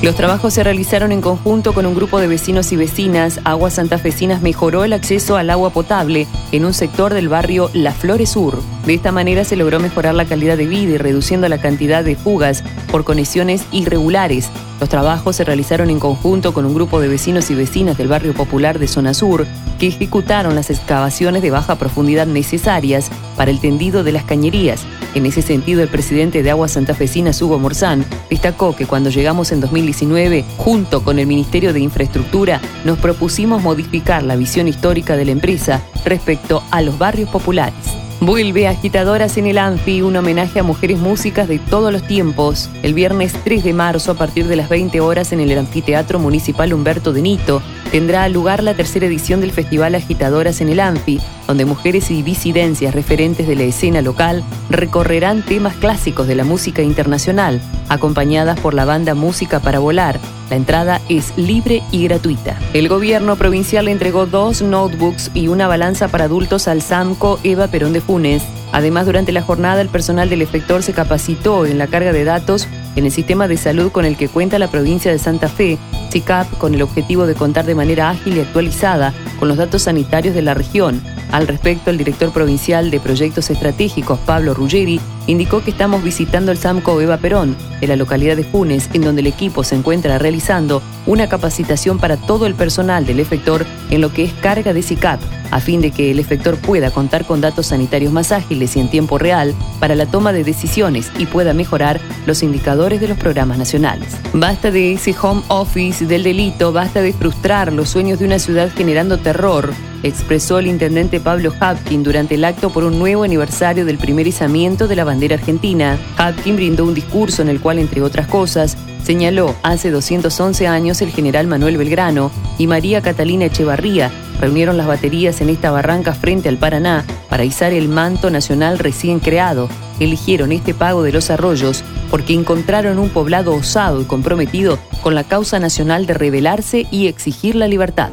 [0.00, 3.40] Los trabajos se realizaron en conjunto con un grupo de vecinos y vecinas.
[3.42, 8.30] Aguas Santafesinas mejoró el acceso al agua potable en un sector del barrio La Flores
[8.30, 8.62] Sur.
[8.86, 12.14] De esta manera se logró mejorar la calidad de vida y reduciendo la cantidad de
[12.14, 14.50] fugas por conexiones irregulares.
[14.80, 18.32] Los trabajos se realizaron en conjunto con un grupo de vecinos y vecinas del barrio
[18.32, 19.46] popular de Zona Sur
[19.78, 24.84] que ejecutaron las excavaciones de baja profundidad necesarias para el tendido de las cañerías.
[25.14, 29.60] En ese sentido, el presidente de Aguas Santafesinas, Hugo Morzán, destacó que cuando llegamos en
[29.60, 35.32] 2019, junto con el Ministerio de Infraestructura, nos propusimos modificar la visión histórica de la
[35.32, 37.87] empresa respecto a los barrios populares.
[38.20, 42.68] Vuelve Agitadoras en el Anfi, un homenaje a mujeres músicas de todos los tiempos.
[42.82, 46.74] El viernes 3 de marzo, a partir de las 20 horas, en el Anfiteatro Municipal
[46.74, 51.64] Humberto de Nito, tendrá lugar la tercera edición del Festival Agitadoras en el Anfi, donde
[51.64, 57.60] mujeres y disidencias referentes de la escena local recorrerán temas clásicos de la música internacional,
[57.88, 60.18] acompañadas por la banda Música para Volar.
[60.50, 62.58] La entrada es libre y gratuita.
[62.72, 67.92] El gobierno provincial entregó dos notebooks y una balanza para adultos al SAMCO Eva Perón
[67.92, 68.42] de Funes.
[68.72, 72.68] Además, durante la jornada, el personal del efector se capacitó en la carga de datos
[72.96, 75.78] en el sistema de salud con el que cuenta la provincia de Santa Fe,
[76.10, 80.34] SICAP, con el objetivo de contar de manera ágil y actualizada con los datos sanitarios
[80.34, 81.02] de la región.
[81.30, 86.58] Al respecto, el director provincial de proyectos estratégicos, Pablo Ruggeri, indicó que estamos visitando el
[86.58, 90.82] SAMCO Eva Perón, de la localidad de Funes, en donde el equipo se encuentra realizando
[91.06, 95.20] una capacitación para todo el personal del efector en lo que es carga de SICAP,
[95.50, 98.90] a fin de que el efector pueda contar con datos sanitarios más ágiles y en
[98.90, 103.58] tiempo real para la toma de decisiones y pueda mejorar los indicadores de los programas
[103.58, 104.16] nacionales.
[104.32, 108.70] Basta de ese home office del delito, basta de frustrar los sueños de una ciudad
[108.74, 109.72] generando terror,
[110.02, 114.88] expresó el intendente Pablo Hapkin durante el acto por un nuevo aniversario del primer izamiento
[114.88, 115.98] de la bandera argentina.
[116.16, 121.10] Hapkin brindó un discurso en el cual, entre otras cosas, señaló hace 211 años el
[121.10, 124.10] general Manuel Belgrano y María Catalina Echevarría
[124.40, 129.20] reunieron las baterías en esta barranca frente al Paraná para izar el manto nacional recién
[129.20, 129.68] creado.
[130.00, 135.24] Eligieron este pago de los arroyos porque encontraron un poblado osado y comprometido con la
[135.24, 138.10] causa nacional de rebelarse y exigir la libertad.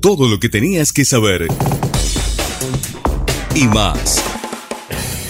[0.00, 1.48] Todo lo que tenías que saber
[3.54, 4.22] y más.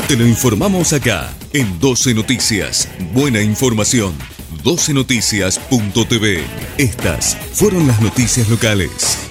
[0.08, 2.88] Te lo informamos acá en 12 Noticias.
[3.12, 4.14] Buena información.
[4.62, 6.42] 12noticias.tv.
[6.76, 9.25] Estas fueron las noticias locales.